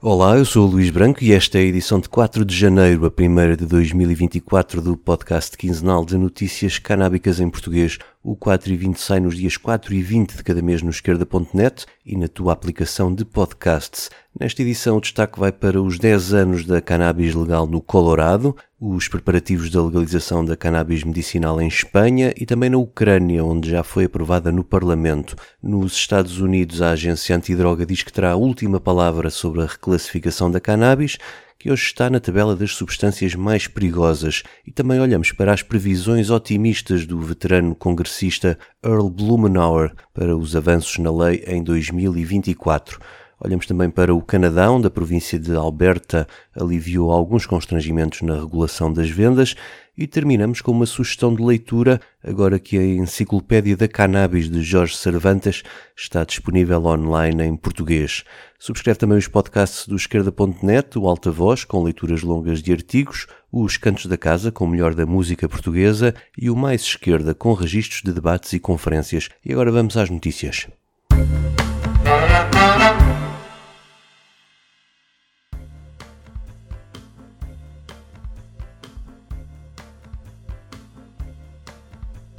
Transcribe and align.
Olá, 0.00 0.38
eu 0.38 0.44
sou 0.44 0.64
o 0.64 0.70
Luís 0.70 0.90
Branco 0.90 1.24
e 1.24 1.32
esta 1.32 1.58
é 1.58 1.62
a 1.62 1.64
edição 1.64 1.98
de 1.98 2.08
4 2.08 2.44
de 2.44 2.54
janeiro, 2.54 3.04
a 3.04 3.10
primeira 3.10 3.56
de 3.56 3.66
2024 3.66 4.80
do 4.80 4.96
podcast 4.96 5.58
quinzenal 5.58 6.04
de 6.04 6.16
notícias 6.16 6.78
canábicas 6.78 7.40
em 7.40 7.50
português. 7.50 7.98
O 8.30 8.36
4 8.36 8.70
e 8.70 8.76
20 8.76 9.00
sai 9.00 9.20
nos 9.20 9.38
dias 9.38 9.56
4 9.56 9.94
e 9.94 10.02
20 10.02 10.36
de 10.36 10.44
cada 10.44 10.60
mês 10.60 10.82
no 10.82 10.90
esquerda.net 10.90 11.86
e 12.04 12.14
na 12.14 12.28
tua 12.28 12.52
aplicação 12.52 13.14
de 13.14 13.24
podcasts. 13.24 14.10
Nesta 14.38 14.60
edição, 14.60 14.98
o 14.98 15.00
destaque 15.00 15.40
vai 15.40 15.50
para 15.50 15.80
os 15.80 15.98
10 15.98 16.34
anos 16.34 16.66
da 16.66 16.78
cannabis 16.82 17.34
legal 17.34 17.66
no 17.66 17.80
Colorado, 17.80 18.54
os 18.78 19.08
preparativos 19.08 19.70
da 19.70 19.82
legalização 19.82 20.44
da 20.44 20.58
cannabis 20.58 21.04
medicinal 21.04 21.58
em 21.58 21.68
Espanha 21.68 22.34
e 22.36 22.44
também 22.44 22.68
na 22.68 22.76
Ucrânia, 22.76 23.42
onde 23.42 23.70
já 23.70 23.82
foi 23.82 24.04
aprovada 24.04 24.52
no 24.52 24.62
Parlamento. 24.62 25.34
Nos 25.62 25.94
Estados 25.94 26.38
Unidos, 26.38 26.82
a 26.82 26.90
agência 26.90 27.34
antidroga 27.34 27.86
diz 27.86 28.02
que 28.02 28.12
terá 28.12 28.32
a 28.32 28.36
última 28.36 28.78
palavra 28.78 29.30
sobre 29.30 29.62
a 29.62 29.66
reclassificação 29.66 30.50
da 30.50 30.60
cannabis 30.60 31.16
que 31.58 31.70
hoje 31.72 31.82
está 31.82 32.08
na 32.08 32.20
tabela 32.20 32.54
das 32.54 32.72
substâncias 32.72 33.34
mais 33.34 33.66
perigosas, 33.66 34.44
e 34.64 34.70
também 34.70 35.00
olhamos 35.00 35.32
para 35.32 35.52
as 35.52 35.60
previsões 35.60 36.30
otimistas 36.30 37.04
do 37.04 37.20
veterano 37.20 37.74
congressista 37.74 38.56
Earl 38.84 39.08
Blumenauer 39.08 39.92
para 40.14 40.36
os 40.36 40.54
avanços 40.54 40.98
na 40.98 41.10
lei 41.10 41.42
em 41.46 41.62
2024. 41.62 43.00
Olhamos 43.40 43.66
também 43.66 43.88
para 43.88 44.12
o 44.12 44.20
Canadá, 44.20 44.68
onde 44.70 44.88
a 44.88 44.90
província 44.90 45.38
de 45.38 45.54
Alberta 45.54 46.26
aliviou 46.56 47.12
alguns 47.12 47.46
constrangimentos 47.46 48.22
na 48.22 48.34
regulação 48.34 48.92
das 48.92 49.08
vendas. 49.08 49.54
E 49.96 50.06
terminamos 50.06 50.60
com 50.60 50.70
uma 50.70 50.86
sugestão 50.86 51.34
de 51.34 51.42
leitura, 51.42 52.00
agora 52.22 52.58
que 52.58 52.78
a 52.78 52.84
Enciclopédia 52.84 53.76
da 53.76 53.88
Cannabis 53.88 54.48
de 54.48 54.62
Jorge 54.62 54.96
Cervantes 54.96 55.62
está 55.96 56.24
disponível 56.24 56.84
online 56.84 57.44
em 57.44 57.56
português. 57.56 58.24
Subscreve 58.58 58.98
também 58.98 59.18
os 59.18 59.26
podcasts 59.26 59.88
do 59.88 59.96
esquerda.net, 59.96 60.98
o 60.98 61.08
Alta 61.08 61.32
Voz, 61.32 61.64
com 61.64 61.82
leituras 61.82 62.22
longas 62.22 62.62
de 62.62 62.72
artigos, 62.72 63.26
os 63.52 63.76
Cantos 63.76 64.06
da 64.06 64.16
Casa, 64.16 64.52
com 64.52 64.64
o 64.64 64.68
melhor 64.68 64.94
da 64.94 65.06
música 65.06 65.48
portuguesa, 65.48 66.14
e 66.36 66.48
o 66.48 66.56
Mais 66.56 66.82
Esquerda, 66.82 67.34
com 67.34 67.52
registros 67.52 68.02
de 68.02 68.12
debates 68.12 68.52
e 68.52 68.60
conferências. 68.60 69.28
E 69.44 69.52
agora 69.52 69.72
vamos 69.72 69.96
às 69.96 70.10
notícias. 70.10 70.68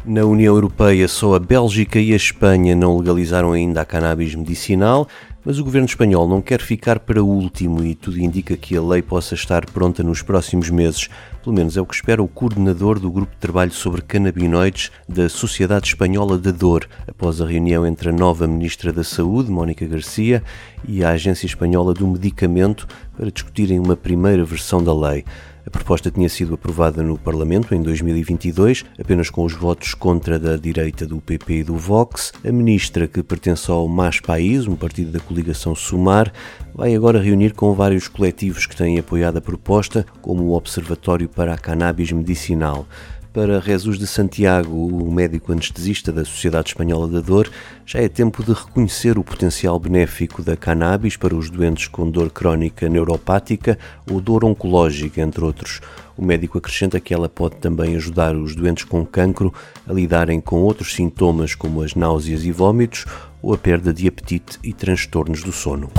Na 0.10 0.26
União 0.26 0.56
Europeia, 0.56 1.08
só 1.08 1.36
a 1.36 1.40
Bélgica 1.40 2.00
e 2.00 2.14
a 2.14 2.16
Espanha 2.16 2.76
não 2.76 2.98
legalizaram 2.98 3.52
ainda 3.52 3.82
a 3.82 3.86
cannabis 3.86 4.34
medicinal, 4.34 5.08
mas 5.46 5.60
o 5.60 5.64
governo 5.64 5.86
espanhol 5.86 6.28
não 6.28 6.42
quer 6.42 6.62
ficar 6.62 6.98
para 6.98 7.24
último 7.24 7.84
e 7.84 7.94
tudo 7.94 8.20
indica 8.20 8.58
que 8.58 8.76
a 8.76 8.82
lei 8.82 9.04
possa 9.04 9.36
estar 9.36 9.70
pronta 9.70 10.02
nos 10.02 10.24
próximos 10.24 10.72
meses. 10.72 11.10
Pelo 11.44 11.56
menos 11.56 11.78
é 11.78 11.82
o 11.82 11.86
que 11.86 11.94
espera 11.94 12.24
o 12.24 12.28
coordenador 12.28 13.00
do 13.00 13.12
grupo 13.12 13.34
de 13.34 13.38
trabalho 13.38 13.72
sobre 13.72 14.02
canabinoides 14.02 14.90
da 15.08 15.30
Sociedade 15.30 15.90
Espanhola 15.90 16.40
da 16.40 16.50
Dor, 16.50 16.90
após 17.08 17.40
a 17.40 17.46
reunião 17.46 17.86
entre 17.86 18.10
a 18.10 18.12
nova 18.12 18.48
ministra 18.48 18.92
da 18.92 19.04
Saúde, 19.04 19.52
Mónica 19.52 19.86
Garcia, 19.86 20.42
e 20.88 21.04
a 21.04 21.12
Agência 21.12 21.46
Espanhola 21.46 21.94
do 21.94 22.08
Medicamento 22.08 22.88
para 23.16 23.30
discutirem 23.30 23.78
uma 23.78 23.96
primeira 23.96 24.44
versão 24.44 24.84
da 24.84 24.92
lei. 24.92 25.24
A 25.70 25.72
proposta 25.72 26.10
tinha 26.10 26.28
sido 26.28 26.56
aprovada 26.56 27.04
no 27.04 27.16
Parlamento 27.16 27.76
em 27.76 27.84
2022, 27.84 28.86
apenas 29.00 29.30
com 29.30 29.46
os 29.46 29.54
votos 29.54 29.94
contra 29.94 30.40
da 30.40 30.58
direita 30.58 31.06
do 31.06 31.22
PP 31.22 31.60
e 31.60 31.64
do 31.64 31.78
Vox. 31.78 32.34
A 32.44 32.52
ministra, 32.52 33.08
que 33.08 33.22
pertence 33.22 33.70
ao 33.70 33.88
MAS 33.88 34.20
País, 34.20 34.66
um 34.68 34.76
partido 34.76 35.12
da 35.12 35.20
coligação 35.20 35.76
Sumar, 35.76 36.34
vai 36.74 36.96
agora 36.96 37.22
reunir 37.22 37.54
com 37.54 37.72
vários 37.76 38.08
coletivos 38.08 38.66
que 38.66 38.76
têm 38.76 38.98
apoiado 38.98 39.38
a 39.38 39.42
proposta, 39.42 40.04
como 40.24 40.42
o 40.46 40.56
Observatório 40.56 41.30
para 41.30 41.54
a 41.54 41.58
Cannabis 41.58 42.12
Medicinal. 42.12 42.88
Para 43.32 43.62
Jesus 43.62 44.00
de 44.00 44.08
Santiago, 44.08 44.76
o 44.76 45.12
médico 45.12 45.52
anestesista 45.52 46.12
da 46.12 46.26
Sociedade 46.26 46.70
Espanhola 46.70 47.08
da 47.08 47.20
Dor, 47.20 47.48
já 47.86 48.00
é 48.00 48.10
tempo 48.10 48.44
de 48.44 48.54
reconhecer 48.54 49.20
o 49.20 49.24
potencial 49.24 49.80
benéfico 49.80 50.42
da 50.42 50.58
cannabis 50.58 51.16
para 51.16 51.36
os 51.36 51.48
doentes 51.48 51.88
com 51.88 52.10
dor 52.10 52.32
crónica 52.32 52.90
neuropática 52.90 53.78
ou 54.10 54.20
dor 54.20 54.44
oncológica, 54.44 55.22
entre 55.22 55.44
outros. 55.44 55.80
O 56.18 56.26
médico 56.26 56.58
acrescenta 56.58 57.00
que 57.00 57.14
ela 57.14 57.30
pode 57.30 57.58
também 57.58 57.96
ajudar 57.96 58.36
os 58.36 58.56
doentes 58.56 58.84
com 58.84 59.06
cancro 59.06 59.54
a 59.88 59.94
lidarem 59.94 60.42
com 60.42 60.64
outros 60.64 60.96
sintomas 60.96 61.54
como 61.54 61.84
as 61.84 61.94
náuseas 61.94 62.44
e 62.44 62.52
vômitos 62.52 63.06
ou 63.44 63.54
a 63.54 63.58
perda 63.60 63.94
de 63.94 64.08
apetite 64.08 64.58
e 64.64 64.74
transtornos 64.74 65.44
do 65.44 65.52
sono. 65.52 65.92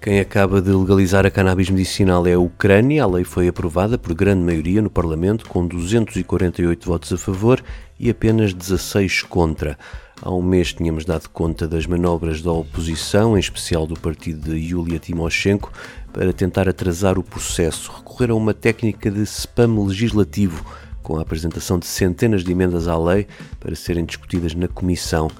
Quem 0.00 0.18
acaba 0.18 0.62
de 0.62 0.70
legalizar 0.70 1.26
a 1.26 1.30
cannabis 1.30 1.68
medicinal 1.68 2.26
é 2.26 2.32
a 2.32 2.38
Ucrânia. 2.38 3.04
A 3.04 3.06
lei 3.06 3.22
foi 3.22 3.48
aprovada 3.48 3.98
por 3.98 4.14
grande 4.14 4.42
maioria 4.42 4.80
no 4.80 4.88
Parlamento, 4.88 5.46
com 5.46 5.66
248 5.66 6.86
votos 6.86 7.12
a 7.12 7.18
favor 7.18 7.62
e 7.98 8.08
apenas 8.08 8.54
16 8.54 9.24
contra. 9.24 9.78
Há 10.22 10.30
um 10.32 10.40
mês 10.40 10.72
tínhamos 10.72 11.04
dado 11.04 11.28
conta 11.28 11.68
das 11.68 11.84
manobras 11.84 12.40
da 12.40 12.50
oposição, 12.50 13.36
em 13.36 13.40
especial 13.40 13.86
do 13.86 13.92
partido 13.92 14.50
de 14.50 14.56
Yulia 14.56 14.98
Timoshenko, 14.98 15.70
para 16.14 16.32
tentar 16.32 16.66
atrasar 16.66 17.18
o 17.18 17.22
processo. 17.22 17.92
Recorreram 17.94 18.36
a 18.36 18.38
uma 18.38 18.54
técnica 18.54 19.10
de 19.10 19.20
spam 19.24 19.84
legislativo, 19.86 20.64
com 21.02 21.18
a 21.18 21.22
apresentação 21.22 21.78
de 21.78 21.86
centenas 21.86 22.42
de 22.42 22.52
emendas 22.52 22.88
à 22.88 22.96
lei 22.96 23.26
para 23.58 23.74
serem 23.74 24.06
discutidas 24.06 24.54
na 24.54 24.66
Comissão. 24.66 25.30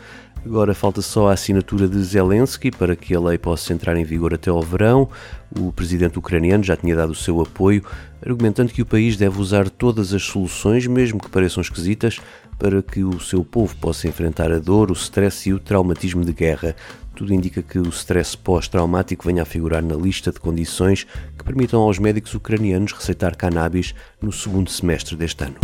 Agora 0.45 0.75
falta 0.75 1.03
só 1.03 1.29
a 1.29 1.35
assinatura 1.35 1.87
de 1.87 2.03
Zelensky 2.03 2.71
para 2.71 2.97
que 2.97 3.15
a 3.15 3.21
lei 3.21 3.37
possa 3.37 3.73
entrar 3.75 3.97
em 3.97 4.05
vigor 4.05 4.33
até 4.33 4.49
ao 4.51 4.63
verão. 4.63 5.09
O 5.59 5.71
presidente 5.71 6.19
ucraniano 6.19 6.65
já 6.65 6.77
tinha 6.77 6.97
dado 6.97 7.11
o 7.11 7.15
seu 7.15 7.41
apoio, 7.41 7.85
argumentando 8.25 8.73
que 8.73 8.81
o 8.81 8.87
país 8.87 9.17
deve 9.17 9.39
usar 9.39 9.69
todas 9.69 10.15
as 10.15 10.23
soluções, 10.23 10.87
mesmo 10.87 11.21
que 11.21 11.29
pareçam 11.29 11.61
esquisitas, 11.61 12.19
para 12.59 12.83
que 12.83 13.05
o 13.05 13.21
seu 13.21 13.45
povo 13.45 13.77
possa 13.77 14.09
enfrentar 14.09 14.51
a 14.51 14.59
dor, 14.59 14.91
o 14.91 14.95
stress 14.95 15.49
e 15.49 15.53
o 15.53 15.59
traumatismo 15.59 16.25
de 16.25 16.33
guerra. 16.33 16.75
Tudo 17.15 17.35
indica 17.35 17.63
que 17.63 17.79
o 17.79 17.89
stress 17.91 18.35
pós-traumático 18.37 19.27
venha 19.27 19.43
a 19.43 19.47
figurar 19.47 19.83
na 19.83 19.95
lista 19.95 20.33
de 20.33 20.41
condições 20.41 21.07
que 21.37 21.45
permitam 21.45 21.81
aos 21.81 21.99
médicos 21.99 22.33
ucranianos 22.35 22.93
receitar 22.93 23.37
cannabis 23.37 23.95
no 24.23 24.33
segundo 24.33 24.71
semestre 24.71 25.17
deste 25.17 25.45
ano. 25.45 25.57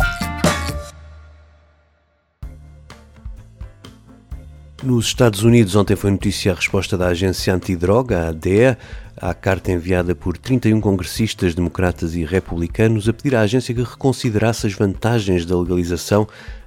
Nos 4.86 5.06
Estados 5.06 5.42
Unidos, 5.42 5.74
ontem 5.74 5.96
foi 5.96 6.12
notícia 6.12 6.52
a 6.52 6.54
resposta 6.54 6.96
da 6.96 7.08
agência 7.08 7.52
antidroga, 7.52 8.20
a 8.20 8.28
ADEA, 8.28 8.78
à 9.16 9.32
carta 9.32 9.72
enviada 9.72 10.14
por 10.14 10.36
31 10.36 10.80
congressistas 10.80 11.54
democratas 11.54 12.14
e 12.14 12.24
republicanos 12.24 13.08
a 13.08 13.12
pedir 13.12 13.34
à 13.34 13.40
agência 13.40 13.74
que 13.74 13.82
reconsiderasse 13.82 14.66
as 14.66 14.74
vantagens 14.74 15.46
da 15.46 15.58
legalização 15.58 16.26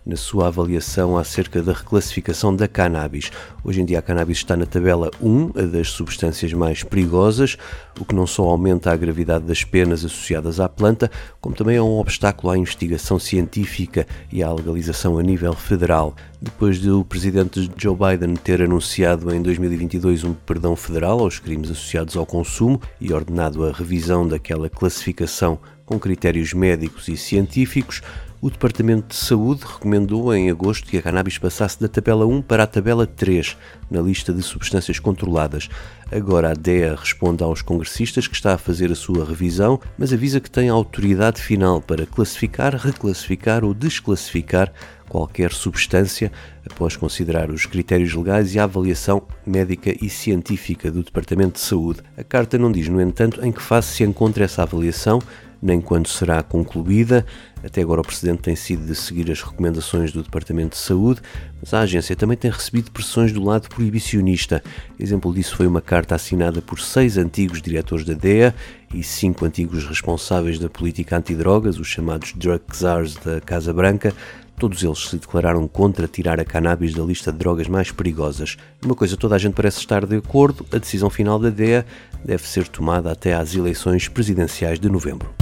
na 0.09 0.15
sua 0.15 0.47
avaliação 0.47 1.17
acerca 1.17 1.61
da 1.61 1.71
reclassificação 1.71 2.55
da 2.55 2.67
cannabis. 2.67 3.31
Hoje 3.63 3.81
em 3.81 3.85
dia 3.85 3.99
a 3.99 4.01
cannabis 4.01 4.39
está 4.39 4.57
na 4.57 4.65
tabela 4.65 5.11
1, 5.21 5.51
a 5.55 5.61
das 5.63 5.89
substâncias 5.89 6.51
mais 6.51 6.83
perigosas, 6.83 7.57
o 7.99 8.03
que 8.03 8.15
não 8.15 8.25
só 8.25 8.43
aumenta 8.45 8.91
a 8.91 8.95
gravidade 8.95 9.45
das 9.45 9.63
penas 9.63 10.03
associadas 10.03 10.59
à 10.59 10.67
planta, 10.67 11.11
como 11.39 11.55
também 11.55 11.75
é 11.77 11.81
um 11.81 11.99
obstáculo 11.99 12.51
à 12.51 12.57
investigação 12.57 13.19
científica 13.19 14.07
e 14.31 14.41
à 14.41 14.51
legalização 14.51 15.19
a 15.19 15.21
nível 15.21 15.53
federal. 15.53 16.15
Depois 16.41 16.79
de 16.79 16.89
o 16.89 17.03
presidente 17.03 17.69
Joe 17.77 17.95
Biden 17.95 18.35
ter 18.35 18.61
anunciado 18.61 19.33
em 19.35 19.41
2022 19.41 20.23
um 20.23 20.33
perdão 20.33 20.75
federal 20.75 21.19
aos 21.19 21.37
crimes 21.37 21.69
associados 21.69 22.15
ao 22.15 22.25
consumo 22.39 22.81
e 23.01 23.11
ordenado 23.11 23.65
a 23.65 23.71
revisão 23.73 24.25
daquela 24.25 24.69
classificação 24.69 25.59
com 25.85 25.99
critérios 25.99 26.53
médicos 26.53 27.09
e 27.09 27.17
científicos, 27.17 28.01
o 28.41 28.49
Departamento 28.49 29.09
de 29.09 29.15
Saúde 29.15 29.63
recomendou 29.65 30.33
em 30.33 30.49
agosto 30.49 30.87
que 30.87 30.97
a 30.97 31.01
cannabis 31.01 31.37
passasse 31.37 31.79
da 31.79 31.89
tabela 31.89 32.25
1 32.25 32.41
para 32.41 32.63
a 32.63 32.67
tabela 32.67 33.05
3 33.05 33.57
na 33.91 34.01
lista 34.01 34.33
de 34.33 34.41
substâncias 34.41 34.97
controladas. 34.97 35.69
Agora 36.09 36.51
a 36.51 36.53
DEA 36.53 36.95
responde 36.95 37.43
aos 37.43 37.61
congressistas 37.61 38.27
que 38.27 38.35
está 38.35 38.53
a 38.53 38.57
fazer 38.57 38.91
a 38.91 38.95
sua 38.95 39.25
revisão, 39.25 39.79
mas 39.97 40.13
avisa 40.13 40.39
que 40.39 40.49
tem 40.49 40.69
autoridade 40.69 41.41
final 41.41 41.81
para 41.81 42.05
classificar, 42.05 42.75
reclassificar 42.75 43.65
ou 43.65 43.73
desclassificar 43.73 44.71
qualquer 45.09 45.51
substância 45.51 46.31
após 46.69 46.95
considerar 46.95 47.49
os 47.49 47.65
critérios 47.65 48.13
legais 48.13 48.55
e 48.55 48.59
a 48.59 48.63
avaliação 48.63 49.23
médica 49.45 49.93
e 50.01 50.09
científica 50.09 50.89
do 50.89 51.03
Departamento 51.03 51.55
de 51.55 51.61
Saúde. 51.61 52.01
A 52.15 52.23
carta 52.23 52.57
não 52.57 52.71
diz, 52.71 52.87
no 52.87 53.01
entanto, 53.01 53.43
em 53.43 53.51
que 53.51 53.61
fase 53.61 53.87
se 53.87 54.03
encontra 54.03 54.45
essa 54.45 54.63
avaliação 54.63 55.19
nem 55.61 55.81
quando 55.81 56.07
será 56.07 56.41
concluída. 56.41 57.25
Até 57.63 57.81
agora 57.81 58.01
o 58.01 58.03
precedente 58.03 58.41
tem 58.41 58.55
sido 58.55 58.85
de 58.85 58.95
seguir 58.95 59.29
as 59.31 59.41
recomendações 59.41 60.11
do 60.11 60.23
Departamento 60.23 60.77
de 60.77 60.81
Saúde, 60.81 61.21
mas 61.61 61.73
a 61.73 61.81
agência 61.81 62.15
também 62.15 62.37
tem 62.37 62.49
recebido 62.49 62.91
pressões 62.91 63.31
do 63.31 63.43
lado 63.43 63.67
proibicionista. 63.67 64.63
Exemplo 64.99 65.33
disso 65.33 65.55
foi 65.55 65.67
uma 65.67 65.81
carta 65.81 66.15
assinada 66.15 66.61
por 66.61 66.79
seis 66.79 67.17
antigos 67.17 67.61
diretores 67.61 68.05
da 68.05 68.13
DEA 68.13 68.55
e 68.93 69.03
cinco 69.03 69.45
antigos 69.45 69.85
responsáveis 69.85 70.57
da 70.57 70.69
política 70.69 71.17
antidrogas, 71.17 71.79
os 71.79 71.87
chamados 71.87 72.33
drug 72.33 72.61
czars 72.71 73.15
da 73.15 73.39
Casa 73.41 73.73
Branca, 73.73 74.13
Todos 74.59 74.83
eles 74.83 75.07
se 75.07 75.15
declararam 75.15 75.65
contra 75.69 76.05
tirar 76.05 76.37
a 76.37 76.43
cannabis 76.43 76.93
da 76.93 77.01
lista 77.01 77.31
de 77.31 77.37
drogas 77.37 77.69
mais 77.69 77.93
perigosas. 77.93 78.57
Uma 78.83 78.93
coisa 78.93 79.15
toda 79.15 79.35
a 79.35 79.37
gente 79.37 79.53
parece 79.53 79.79
estar 79.79 80.05
de 80.05 80.17
acordo: 80.17 80.65
a 80.73 80.77
decisão 80.77 81.09
final 81.09 81.39
da 81.39 81.49
DEA 81.49 81.85
deve 82.25 82.45
ser 82.45 82.67
tomada 82.67 83.09
até 83.09 83.33
às 83.33 83.55
eleições 83.55 84.09
presidenciais 84.09 84.77
de 84.77 84.89
novembro. 84.89 85.33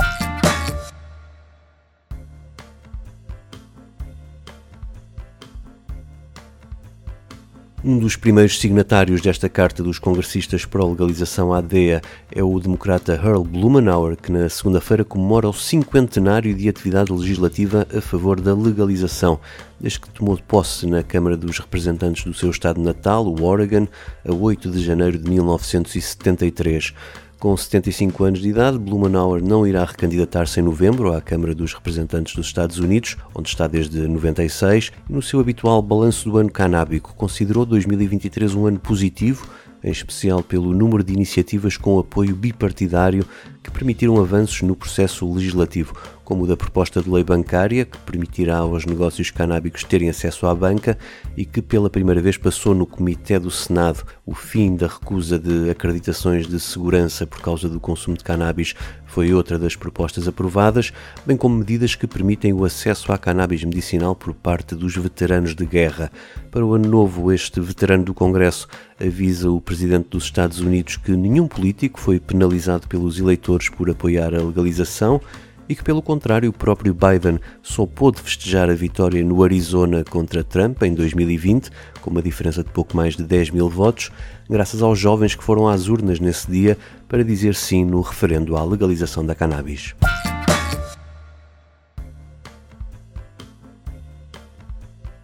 Um 7.87 7.97
dos 7.97 8.17
primeiros 8.17 8.59
signatários 8.59 9.21
desta 9.21 9.47
carta 9.47 9.81
dos 9.81 9.97
congressistas 9.97 10.65
para 10.65 10.83
a 10.83 10.85
legalização 10.85 11.53
à 11.53 11.61
DEA 11.61 12.01
é 12.29 12.43
o 12.43 12.59
democrata 12.59 13.13
Earl 13.13 13.43
Blumenauer, 13.43 14.17
que 14.17 14.29
na 14.29 14.49
segunda-feira 14.49 15.05
comemora 15.05 15.47
o 15.47 15.53
cinquentenário 15.53 16.53
de 16.53 16.67
atividade 16.67 17.13
legislativa 17.13 17.87
a 17.95 18.01
favor 18.01 18.41
da 18.41 18.53
legalização, 18.53 19.39
desde 19.79 20.01
que 20.01 20.09
tomou 20.09 20.37
posse 20.45 20.85
na 20.85 21.01
Câmara 21.01 21.37
dos 21.37 21.59
Representantes 21.59 22.25
do 22.25 22.33
seu 22.33 22.49
estado 22.49 22.81
natal, 22.81 23.25
o 23.25 23.41
Oregon, 23.41 23.87
a 24.27 24.33
8 24.33 24.69
de 24.69 24.83
janeiro 24.83 25.17
de 25.17 25.29
1973. 25.29 26.93
Com 27.39 27.55
75 27.55 28.23
anos 28.23 28.39
de 28.39 28.49
idade, 28.49 28.79
Blumenauer 28.79 29.43
não 29.43 29.67
irá 29.67 29.85
recandidatar-se 29.85 30.59
em 30.59 30.63
novembro 30.63 31.13
à 31.13 31.21
Câmara 31.21 31.53
dos 31.53 31.71
Representantes 31.71 32.35
dos 32.35 32.47
Estados 32.47 32.79
Unidos, 32.79 33.15
onde 33.35 33.47
está 33.47 33.67
desde 33.67 34.07
96, 34.07 34.91
e 35.07 35.13
no 35.13 35.21
seu 35.21 35.39
habitual 35.39 35.79
balanço 35.83 36.27
do 36.27 36.35
ano 36.39 36.49
canábico 36.49 37.13
considerou 37.13 37.63
2023 37.63 38.55
um 38.55 38.65
ano 38.65 38.79
positivo, 38.79 39.47
em 39.83 39.91
especial 39.91 40.41
pelo 40.41 40.73
número 40.73 41.03
de 41.03 41.13
iniciativas 41.13 41.77
com 41.77 41.99
apoio 41.99 42.35
bipartidário 42.35 43.23
que 43.61 43.69
permitiram 43.69 44.19
avanços 44.19 44.63
no 44.63 44.75
processo 44.75 45.31
legislativo, 45.31 45.93
como 46.27 46.43
o 46.43 46.47
da 46.47 46.57
proposta 46.57 47.01
de 47.01 47.09
lei 47.09 47.23
bancária, 47.23 47.85
que 47.85 47.97
permitirá 47.99 48.57
aos 48.57 48.85
negócios 48.85 49.31
canábicos 49.31 49.85
terem 49.85 50.09
acesso 50.09 50.45
à 50.45 50.53
banca 50.53 50.97
e 51.37 51.45
que 51.45 51.61
pela 51.61 51.89
primeira 51.89 52.21
vez 52.21 52.35
passou 52.35 52.75
no 52.75 52.85
Comitê 52.85 53.39
do 53.39 53.49
Senado. 53.49 54.03
O 54.25 54.35
fim 54.35 54.75
da 54.75 54.87
recusa 54.87 55.39
de 55.39 55.69
acreditações 55.69 56.45
de 56.45 56.59
segurança 56.59 57.25
por 57.25 57.39
causa 57.39 57.69
do 57.69 57.79
consumo 57.79 58.17
de 58.17 58.25
cannabis 58.25 58.75
foi 59.05 59.33
outra 59.33 59.57
das 59.57 59.77
propostas 59.77 60.27
aprovadas, 60.27 60.91
bem 61.25 61.37
como 61.37 61.55
medidas 61.55 61.95
que 61.95 62.05
permitem 62.05 62.51
o 62.51 62.65
acesso 62.65 63.13
à 63.13 63.17
cannabis 63.17 63.63
medicinal 63.63 64.13
por 64.13 64.33
parte 64.33 64.75
dos 64.75 64.97
veteranos 64.97 65.55
de 65.55 65.65
guerra. 65.65 66.11
Para 66.51 66.65
o 66.65 66.73
ano 66.73 66.89
novo, 66.89 67.31
este 67.31 67.61
veterano 67.61 68.03
do 68.03 68.13
Congresso 68.13 68.67
avisa 68.99 69.49
o 69.49 69.61
presidente 69.61 70.09
dos 70.09 70.25
Estados 70.25 70.59
Unidos 70.59 70.97
que 70.97 71.11
nenhum 71.11 71.47
político 71.47 72.01
foi 72.01 72.19
penalizado 72.19 72.85
pelos 72.85 73.17
eleitores 73.17 73.69
por 73.69 73.89
apoiar 73.89 74.35
a 74.35 74.43
legalização 74.43 75.21
e 75.69 75.75
que, 75.75 75.83
pelo 75.83 76.01
contrário, 76.01 76.49
o 76.49 76.53
próprio 76.53 76.93
Biden 76.93 77.39
só 77.61 77.85
pôde 77.85 78.21
festejar 78.21 78.69
a 78.69 78.73
vitória 78.73 79.23
no 79.23 79.43
Arizona 79.43 80.03
contra 80.03 80.43
Trump 80.43 80.81
em 80.83 80.93
2020, 80.93 81.69
com 82.01 82.09
uma 82.09 82.21
diferença 82.21 82.63
de 82.63 82.69
pouco 82.69 82.95
mais 82.95 83.15
de 83.15 83.23
10 83.23 83.51
mil 83.51 83.69
votos, 83.69 84.11
graças 84.49 84.81
aos 84.81 84.97
jovens 84.97 85.35
que 85.35 85.43
foram 85.43 85.67
às 85.67 85.87
urnas 85.87 86.19
nesse 86.19 86.49
dia 86.49 86.77
para 87.07 87.23
dizer 87.23 87.55
sim 87.55 87.85
no 87.85 88.01
referendo 88.01 88.55
à 88.55 88.63
legalização 88.63 89.25
da 89.25 89.35
cannabis. 89.35 89.93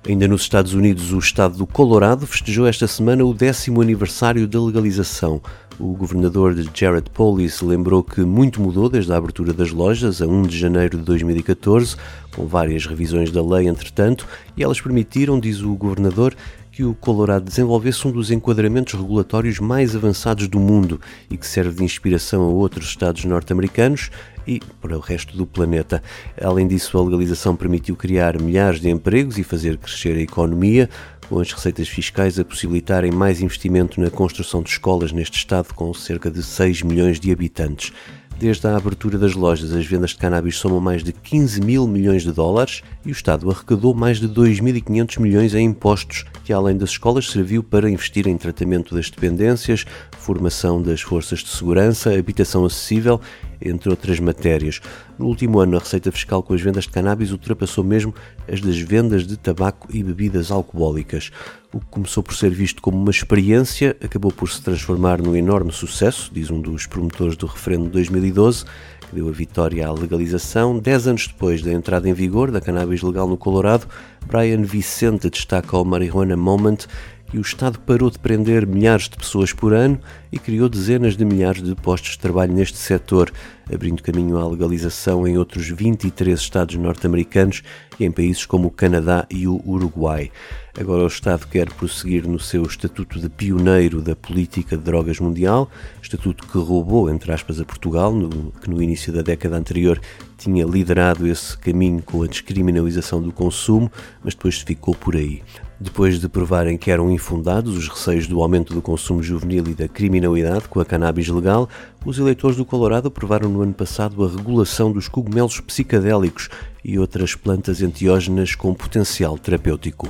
Ainda 0.06 0.28
nos 0.28 0.42
Estados 0.42 0.74
Unidos, 0.74 1.13
o 1.13 1.18
estado 1.18 1.57
do 1.57 1.66
Colorado 1.66 2.28
festejou 2.28 2.68
esta 2.68 2.86
semana 2.88 3.24
o 3.24 3.34
décimo 3.34 3.81
aniversário 3.81 4.46
da 4.46 4.62
legalização. 4.62 5.42
O 5.80 5.96
governador 5.96 6.56
Jared 6.74 7.10
Polis 7.10 7.62
lembrou 7.62 8.04
que 8.04 8.22
muito 8.22 8.62
mudou 8.62 8.88
desde 8.88 9.12
a 9.12 9.18
abertura 9.18 9.52
das 9.52 9.72
lojas 9.72 10.22
a 10.22 10.28
1 10.28 10.44
de 10.44 10.58
janeiro 10.58 10.98
de 11.00 11.04
2014, 11.04 11.96
com 12.36 12.46
várias 12.46 12.86
revisões 12.86 13.31
da 13.31 13.42
lei, 13.42 13.68
entretanto, 13.68 14.28
e 14.56 14.64
elas 14.64 14.80
permitiram, 14.80 15.40
diz 15.40 15.62
o 15.62 15.74
governador, 15.74 16.36
que 16.72 16.84
o 16.84 16.94
Colorado 16.94 17.46
desenvolvesse 17.46 18.08
um 18.08 18.12
dos 18.12 18.31
enquadramentos 18.31 18.94
regulatórios 18.94 19.60
mais 19.60 19.96
avançados 19.96 20.48
do 20.48 20.60
mundo 20.60 21.00
e 21.30 21.38
que 21.38 21.46
serve 21.46 21.78
de 21.78 21.84
inspiração 21.84 22.42
a 22.44 22.48
outros 22.48 22.88
estados 22.88 23.25
norte-americanos 23.25 24.10
e 24.48 24.60
para 24.81 24.98
o 24.98 25.00
resto 25.00 25.36
do 25.36 25.45
planeta. 25.45 26.01
Além 26.42 26.68
disso, 26.68 26.98
a 26.98 27.04
legalização 27.04 27.56
permitiu 27.56 27.95
criar 27.95 28.40
milhares 28.42 28.80
de 28.80 28.90
empregos 28.90 29.38
e 29.38 29.44
fazer 29.44 29.78
crescer 29.78 30.18
a 30.18 30.22
economia, 30.22 30.90
com 31.30 31.40
as 31.40 31.51
receitas 31.51 31.88
fiscais 31.88 32.38
a 32.38 32.45
possibilitarem 32.45 33.12
mais 33.12 33.42
investimento 33.42 34.00
na 34.00 34.10
construção 34.10 34.62
de 34.62 34.69
escolas 34.69 35.12
neste 35.12 35.38
estado 35.38 35.74
com 35.74 35.94
cerca 35.94 36.30
de 36.30 36.44
6 36.44 36.81
milhões 36.81 37.19
de 37.19 37.31
habitantes. 37.31 37.92
Desde 38.40 38.68
a 38.68 38.75
abertura 38.75 39.18
das 39.18 39.36
lojas, 39.36 39.74
as 39.74 39.86
vendas 39.86 40.10
de 40.12 40.18
cannabis 40.18 40.57
somam 40.57 40.81
mais 40.81 41.04
de 41.04 41.13
15 41.13 41.62
mil 41.62 41.88
milhões 41.88 42.24
de 42.24 42.31
dólares 42.31 42.81
e 43.06 43.10
o 43.10 43.12
Estado 43.12 43.50
arrecadou 43.50 43.94
mais 43.94 44.19
de 44.19 44.28
2.500 44.28 45.19
milhões 45.19 45.54
em 45.54 45.66
impostos, 45.66 46.25
que 46.44 46.51
além 46.51 46.78
das 46.78 46.92
escolas 46.92 47.30
serviu 47.30 47.63
para 47.63 47.90
investir 47.90 48.28
em 48.28 48.38
tratamento 48.38 48.94
das 48.94 49.10
dependências, 49.10 49.86
formação 50.18 50.81
das 50.81 51.01
forças 51.01 51.40
de 51.40 51.50
segurança, 51.50 52.13
habitação 52.13 52.66
acessível 52.66 53.19
entre 53.62 53.90
outras 53.90 54.19
matérias. 54.19 54.81
No 55.18 55.28
último 55.28 55.60
ano, 55.60 55.78
a 55.78 55.80
receita 55.80 56.12
fiscal 56.12 56.44
com 56.44 56.54
as 56.54 56.62
vendas 56.62 56.84
de 56.84 56.90
cannabis 56.90 57.31
ultrapassou 57.31 57.84
mesmo 57.84 58.13
as 58.51 58.60
das 58.60 58.78
vendas 58.78 59.25
de 59.25 59.38
tabaco 59.38 59.88
e 59.92 60.04
bebidas 60.04 60.51
alcoólicas. 60.51 61.31
O 61.72 61.80
que 61.80 61.86
começou 61.88 62.22
por 62.22 62.36
ser 62.36 62.51
visto 62.51 62.81
como 62.81 62.98
uma 62.98 63.12
experiência 63.12 63.96
acabou 64.04 64.31
por 64.31 64.50
se 64.50 64.62
transformar 64.62 65.22
num 65.22 65.36
enorme 65.36 65.72
sucesso, 65.72 66.30
diz 66.34 66.51
um 66.51 66.60
dos 66.60 66.86
promotores 66.86 67.38
do 67.38 67.46
referendo 67.46 67.86
de 67.86 67.92
2012, 67.92 68.66
que 69.13 69.19
deu 69.19 69.30
a 69.30 69.31
vitória 69.31 69.88
à 69.88 69.94
legalização. 69.94 70.80
Dez 70.80 71.07
anos 71.07 71.27
depois 71.27 71.62
da 71.62 71.71
entrada 71.71 72.10
em 72.10 72.13
vigor 72.13 72.50
da 72.50 72.60
cannabis 72.60 73.04
legal 73.04 73.27
no 73.27 73.38
Colorado, 73.38 73.88
Brian 74.25 74.63
Vicente 74.63 75.30
destaca 75.30 75.77
o 75.77 75.86
Marijuana 75.86 76.36
Moment 76.36 76.88
e 77.34 77.38
o 77.40 77.42
Estado 77.42 77.80
parou 77.80 78.12
de 78.12 78.20
prender 78.20 78.68
milhares 78.68 79.10
de 79.10 79.18
pessoas 79.18 79.52
por 79.52 79.74
ano 79.74 80.00
e 80.32 80.38
criou 80.38 80.70
dezenas 80.70 81.18
de 81.18 81.26
milhares 81.26 81.64
de 81.64 81.74
postos 81.74 82.12
de 82.12 82.20
trabalho 82.20 82.54
neste 82.54 82.78
setor, 82.78 83.32
abrindo 83.72 84.04
caminho 84.04 84.38
à 84.38 84.48
legalização 84.48 85.28
em 85.28 85.38
outros 85.38 85.68
23 85.68 86.40
estados 86.40 86.76
norte-americanos 86.76 87.64
e 88.00 88.06
em 88.06 88.12
países 88.12 88.46
como 88.46 88.68
o 88.68 88.72
Canadá 88.72 89.26
e 89.30 89.48
o 89.48 89.62
Uruguai. 89.66 90.32
Agora 90.80 91.04
o 91.04 91.08
Estado 91.08 91.48
quer 91.48 91.72
prosseguir 91.74 92.28
no 92.28 92.40
seu 92.40 92.64
estatuto 92.64 93.20
de 93.20 93.30
pioneiro 93.30 94.02
da 94.02 94.16
política 94.16 94.78
de 94.78 94.84
drogas 94.84 95.20
mundial, 95.20 95.70
estatuto 96.02 96.48
que 96.48 96.58
roubou, 96.58 97.10
entre 97.10 97.32
aspas, 97.32 97.60
a 97.60 97.66
Portugal, 97.66 98.14
no, 98.14 98.52
que 98.52 98.70
no 98.70 98.82
início 98.82 99.12
da 99.14 99.22
década 99.22 99.56
anterior 99.56 100.00
tinha 100.38 100.66
liderado 100.66 101.28
esse 101.28 101.58
caminho 101.58 102.02
com 102.02 102.24
a 102.24 102.28
descriminalização 102.28 103.22
do 103.22 103.32
consumo, 103.32 103.92
mas 104.24 104.34
depois 104.34 104.60
ficou 104.60 104.94
por 104.96 105.16
aí. 105.16 105.42
Depois 105.84 106.18
de 106.18 106.30
provarem 106.30 106.78
que 106.78 106.90
eram 106.90 107.12
infundados 107.12 107.75
os 107.75 107.90
receios 107.90 108.25
do 108.25 108.42
aumento 108.42 108.74
do 108.74 108.82
consumo 108.82 109.22
juvenil 109.22 109.66
e 109.68 109.74
da 109.74 109.86
criminalidade 109.86 110.70
com 110.70 110.80
a 110.80 110.86
cannabis 110.86 111.28
legal, 111.28 111.68
os 112.06 112.18
eleitores 112.18 112.56
do 112.56 112.63
Colorado 112.63 113.10
aprovaram 113.10 113.50
no 113.50 113.62
ano 113.62 113.74
passado 113.74 114.24
a 114.24 114.30
regulação 114.30 114.94
dos 114.94 115.10
cogumelos 115.10 115.60
psicadélicos 115.60 116.48
e 116.86 116.98
outras 116.98 117.36
plantas 117.36 117.82
enteógenas 117.82 118.56
com 118.56 118.74
potencial 118.74 119.38
terapêutico. 119.38 120.08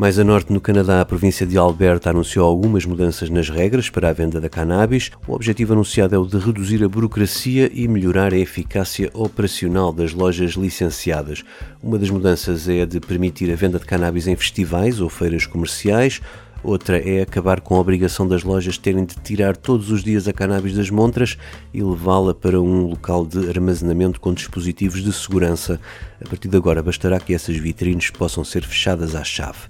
Mais 0.00 0.18
a 0.18 0.24
norte, 0.24 0.50
no 0.50 0.62
Canadá, 0.62 1.02
a 1.02 1.04
província 1.04 1.46
de 1.46 1.58
Alberta 1.58 2.08
anunciou 2.08 2.48
algumas 2.48 2.86
mudanças 2.86 3.28
nas 3.28 3.50
regras 3.50 3.90
para 3.90 4.08
a 4.08 4.14
venda 4.14 4.40
da 4.40 4.48
cannabis. 4.48 5.10
O 5.28 5.34
objetivo 5.34 5.74
anunciado 5.74 6.14
é 6.14 6.18
o 6.18 6.24
de 6.24 6.38
reduzir 6.38 6.82
a 6.82 6.88
burocracia 6.88 7.70
e 7.70 7.86
melhorar 7.86 8.32
a 8.32 8.38
eficácia 8.38 9.10
operacional 9.12 9.92
das 9.92 10.14
lojas 10.14 10.52
licenciadas. 10.52 11.44
Uma 11.82 11.98
das 11.98 12.08
mudanças 12.08 12.66
é 12.66 12.80
a 12.80 12.86
de 12.86 12.98
permitir 12.98 13.52
a 13.52 13.54
venda 13.54 13.78
de 13.78 13.84
cannabis 13.84 14.26
em 14.26 14.34
festivais 14.34 15.02
ou 15.02 15.10
feiras 15.10 15.44
comerciais. 15.44 16.22
Outra 16.62 16.98
é 16.98 17.22
acabar 17.22 17.60
com 17.60 17.74
a 17.74 17.78
obrigação 17.78 18.28
das 18.28 18.42
lojas 18.42 18.76
terem 18.76 19.04
de 19.04 19.14
tirar 19.16 19.56
todos 19.56 19.90
os 19.90 20.04
dias 20.04 20.28
a 20.28 20.32
cannabis 20.32 20.74
das 20.74 20.90
montras 20.90 21.38
e 21.72 21.82
levá-la 21.82 22.34
para 22.34 22.60
um 22.60 22.86
local 22.86 23.26
de 23.26 23.48
armazenamento 23.48 24.20
com 24.20 24.34
dispositivos 24.34 25.02
de 25.02 25.12
segurança. 25.12 25.80
A 26.22 26.28
partir 26.28 26.48
de 26.48 26.56
agora, 26.56 26.82
bastará 26.82 27.18
que 27.18 27.32
essas 27.32 27.56
vitrines 27.56 28.10
possam 28.10 28.44
ser 28.44 28.62
fechadas 28.62 29.14
à 29.14 29.24
chave. 29.24 29.68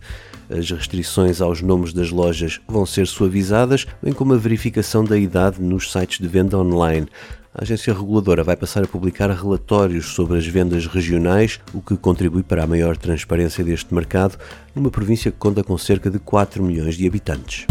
As 0.50 0.68
restrições 0.68 1.40
aos 1.40 1.62
nomes 1.62 1.92
das 1.92 2.10
lojas 2.10 2.60
vão 2.66 2.84
ser 2.84 3.06
suavizadas, 3.06 3.86
bem 4.02 4.12
como 4.12 4.34
a 4.34 4.36
verificação 4.36 5.04
da 5.04 5.16
idade 5.16 5.62
nos 5.62 5.92
sites 5.92 6.18
de 6.18 6.26
venda 6.26 6.58
online. 6.58 7.06
A 7.52 7.62
agência 7.62 7.92
reguladora 7.92 8.44
vai 8.44 8.56
passar 8.56 8.84
a 8.84 8.86
publicar 8.86 9.28
relatórios 9.30 10.14
sobre 10.14 10.38
as 10.38 10.46
vendas 10.46 10.86
regionais, 10.86 11.58
o 11.74 11.82
que 11.82 11.96
contribui 11.96 12.44
para 12.44 12.62
a 12.62 12.66
maior 12.66 12.96
transparência 12.96 13.64
deste 13.64 13.92
mercado, 13.92 14.38
numa 14.72 14.88
província 14.88 15.32
que 15.32 15.36
conta 15.36 15.64
com 15.64 15.76
cerca 15.76 16.08
de 16.08 16.20
4 16.20 16.62
milhões 16.62 16.96
de 16.96 17.08
habitantes. 17.08 17.66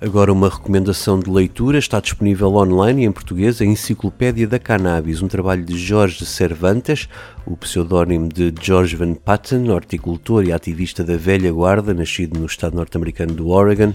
Agora 0.00 0.32
uma 0.32 0.48
recomendação 0.48 1.18
de 1.18 1.28
leitura 1.28 1.76
está 1.76 1.98
disponível 1.98 2.54
online 2.54 3.04
em 3.04 3.10
português 3.10 3.60
a 3.60 3.64
Enciclopédia 3.64 4.46
da 4.46 4.56
Cannabis, 4.56 5.22
um 5.22 5.26
trabalho 5.26 5.64
de 5.64 5.76
Jorge 5.76 6.24
Cervantes, 6.24 7.08
o 7.44 7.56
pseudónimo 7.56 8.28
de 8.28 8.54
George 8.62 8.94
Van 8.94 9.14
Patten, 9.14 9.68
horticultor 9.68 10.44
e 10.44 10.52
ativista 10.52 11.02
da 11.02 11.16
velha 11.16 11.52
guarda, 11.52 11.92
nascido 11.92 12.38
no 12.38 12.46
estado 12.46 12.76
norte-americano 12.76 13.34
do 13.34 13.48
Oregon. 13.48 13.92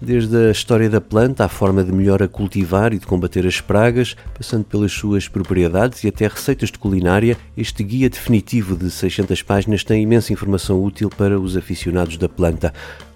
Desde 0.00 0.34
a 0.48 0.50
história 0.50 0.88
da 0.88 1.02
planta, 1.02 1.44
à 1.44 1.48
forma 1.48 1.84
de 1.84 1.92
melhor 1.92 2.22
a 2.22 2.28
cultivar 2.28 2.94
e 2.94 2.98
de 2.98 3.06
combater 3.06 3.46
as 3.46 3.60
pragas, 3.60 4.16
passando 4.32 4.64
pelas 4.64 4.92
suas 4.92 5.28
propriedades 5.28 6.02
e 6.02 6.08
até 6.08 6.26
receitas 6.28 6.70
de 6.70 6.78
culinária, 6.78 7.36
este 7.54 7.84
guia 7.84 8.08
definitivo 8.08 8.74
de 8.74 8.90
600 8.90 9.42
páginas 9.42 9.84
tem 9.84 10.02
imensa 10.02 10.32
informação 10.32 10.82
útil 10.82 11.10
para 11.10 11.38
os 11.38 11.58
aficionados 11.58 12.16
da 12.16 12.28
planta. 12.28 12.72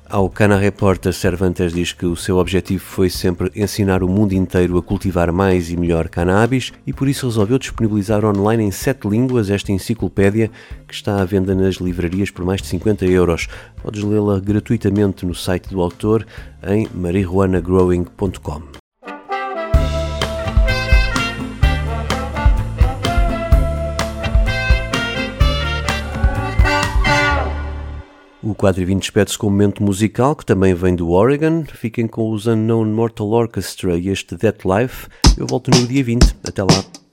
Ao 0.09 0.31
Cana 0.31 0.57
Reporter, 0.57 1.13
Cervantes 1.13 1.73
diz 1.73 1.93
que 1.93 2.07
o 2.07 2.15
seu 2.15 2.37
objetivo 2.39 2.85
foi 2.85 3.11
sempre 3.11 3.51
ensinar 3.57 4.05
o 4.05 4.09
mundo 4.09 4.35
inteiro 4.35 4.79
a 4.79 4.83
cultivar 4.83 5.33
mais 5.33 5.69
e 5.69 5.77
melhor 5.77 6.09
cannabis 6.09 6.73
e 6.87 6.93
por 6.93 7.09
isso 7.09 7.27
resolveu 7.27 7.59
disponibilizar 7.59 8.25
online 8.25 8.63
em 8.63 8.71
sete 8.71 9.09
línguas 9.09 9.51
esta 9.51 9.73
enciclopédia 9.73 10.49
que 10.87 10.95
está 10.95 11.21
à 11.21 11.25
venda 11.25 11.57
nas 11.57 11.77
livrarias 11.77 12.31
por 12.31 12.45
mais 12.45 12.63
de 12.63 12.69
50 12.69 13.05
euros. 13.07 13.49
Podes 13.83 14.05
lê-la 14.05 14.39
gratuitamente 14.39 15.27
no 15.27 15.35
site 15.35 15.69
do 15.71 15.81
autor 15.81 16.25
em 16.63 16.89
marihuanagrowing.com. 16.95 18.86
O 28.47 28.55
4 28.55 28.81
e 28.81 28.85
20 28.85 29.01
despede-se 29.01 29.37
com 29.37 29.49
um 29.49 29.51
momento 29.51 29.83
musical 29.83 30.37
que 30.37 30.47
também 30.47 30.73
vem 30.73 30.95
do 30.95 31.11
Oregon. 31.11 31.65
Fiquem 31.65 32.07
com 32.07 32.31
os 32.31 32.47
Unknown 32.47 32.85
Mortal 32.85 33.29
Orchestra 33.31 33.99
e 33.99 34.09
este 34.09 34.37
That 34.37 34.61
Life. 34.65 35.09
Eu 35.37 35.49
volto 35.49 35.69
no 35.69 35.85
dia 35.85 36.05
20. 36.05 36.37
Até 36.47 36.63
lá. 36.63 37.06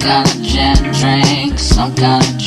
some 0.00 0.08
kind 0.08 0.28
of 0.28 0.42
gin 0.42 0.76
drink, 0.92 1.58
some 1.58 1.94
kind 1.94 2.24
of 2.24 2.39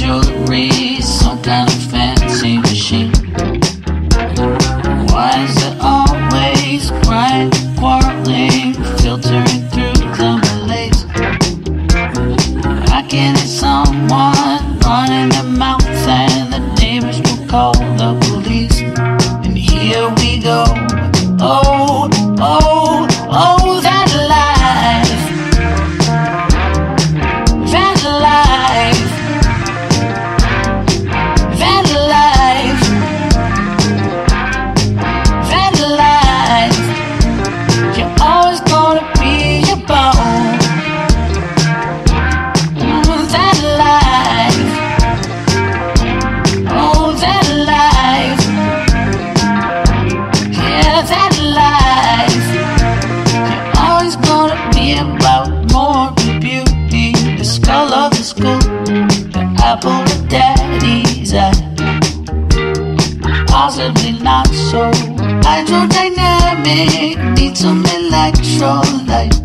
lies. 51.59 52.45
They're 53.47 53.73
always 53.85 54.15
gonna 54.27 54.59
be 54.73 54.97
about 54.97 55.49
more 55.71 56.11
than 56.17 56.39
beauty. 56.39 57.13
The 57.37 57.45
skull 57.45 57.93
of 57.93 58.11
the 58.11 58.23
school, 58.23 58.59
the 59.35 59.43
apple 59.63 60.03
of 60.15 60.29
daddy's 60.29 61.33
eye. 61.33 61.53
Possibly 63.47 64.13
not 64.19 64.47
so. 64.47 64.91
Hydrodynamic 65.45 67.23
some 67.63 67.81
electrolyte. 67.85 69.39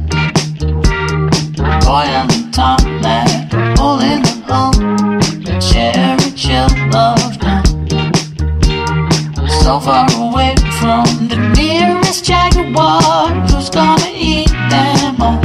Boy 1.85 2.07
on 2.19 2.27
the 2.27 2.49
top 2.53 2.83
man 3.01 3.38
so 9.69 9.79
far 9.79 10.09
away 10.17 10.55
from 10.81 11.05
the 11.29 11.37
nearest 11.55 12.25
jaguar 12.25 13.29
who's 13.49 13.69
gonna 13.69 14.11
eat 14.15 14.49
them 14.71 15.21
all. 15.21 15.41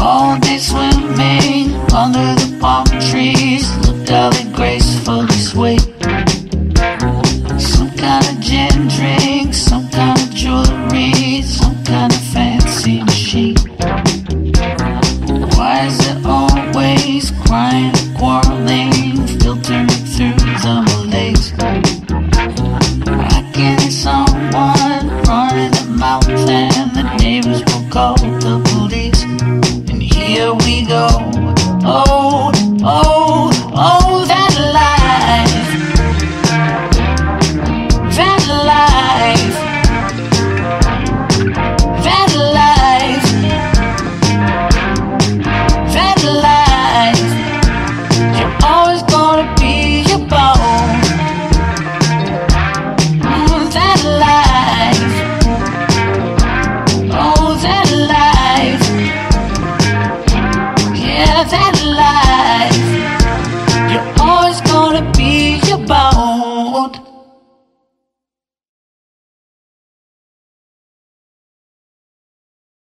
All 0.00 0.38
day 0.40 0.56
swimming 0.56 1.74
under 1.92 2.28
the 2.40 2.56
palm 2.62 2.93